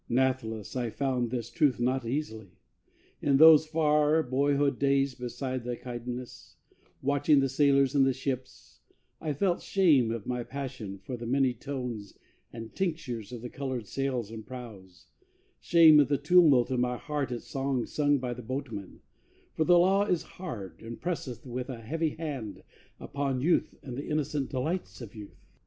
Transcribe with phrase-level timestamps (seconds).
[0.09, 2.57] Nathless, I found this truth not easily:
[3.21, 6.55] In those far boyhood days beside the Cydnus,
[7.03, 8.79] Watching the sailors and the ships,
[9.19, 12.17] I felt Shame of my passion for the many tones
[12.51, 15.05] And tinctures of the coloured sails and prows,
[15.59, 19.01] Shame at the tumult in my heart at songs Sung by the boatmen;
[19.53, 22.63] for the law is hard, And presseth with a heavy hand
[22.99, 25.45] upon Youth and the innocent delights of youth.